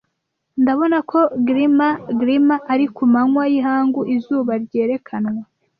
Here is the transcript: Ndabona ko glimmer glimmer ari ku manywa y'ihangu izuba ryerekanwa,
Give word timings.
Ndabona 0.61 0.97
ko 1.09 1.19
glimmer 1.47 1.93
glimmer 2.19 2.59
ari 2.73 2.85
ku 2.95 3.03
manywa 3.13 3.43
y'ihangu 3.51 4.01
izuba 4.15 4.51
ryerekanwa, 4.63 5.41